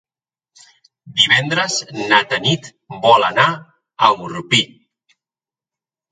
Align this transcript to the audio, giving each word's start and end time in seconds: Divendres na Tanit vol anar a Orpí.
Divendres 1.17 1.75
na 2.11 2.21
Tanit 2.31 2.69
vol 3.03 3.25
anar 3.27 3.45
a 3.51 4.09
Orpí. 4.29 4.63